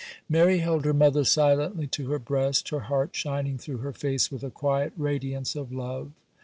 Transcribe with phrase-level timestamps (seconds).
[0.27, 4.43] Mary held her mother silently to her breast, her heart shining through her face with
[4.43, 6.09] a quiet radiance of love.